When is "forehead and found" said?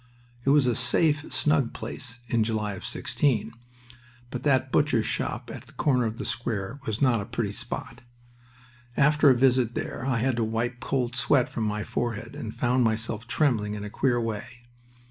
11.83-12.83